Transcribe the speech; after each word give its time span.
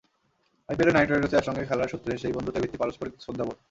আইপিএলে 0.69 0.91
নাইট 0.95 1.09
রাইডার্সে 1.09 1.37
একসঙ্গে 1.39 1.63
খেলার 1.69 1.91
সূত্রে 1.91 2.11
সেই 2.21 2.33
বন্ধুত্বের 2.35 2.63
ভিত্তি 2.63 2.77
পারস্পরিক 2.81 3.13
শ্রদ্ধাবোধ। 3.23 3.57